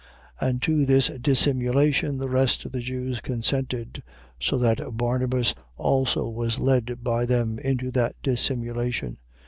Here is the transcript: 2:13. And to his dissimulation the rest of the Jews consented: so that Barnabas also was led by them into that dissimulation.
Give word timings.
2:13. 0.41 0.49
And 0.49 0.61
to 0.63 0.77
his 0.77 1.07
dissimulation 1.21 2.17
the 2.17 2.27
rest 2.27 2.65
of 2.65 2.71
the 2.71 2.79
Jews 2.79 3.21
consented: 3.21 4.01
so 4.39 4.57
that 4.57 4.97
Barnabas 4.97 5.53
also 5.77 6.27
was 6.27 6.57
led 6.57 7.03
by 7.03 7.27
them 7.27 7.59
into 7.59 7.91
that 7.91 8.15
dissimulation. 8.23 9.17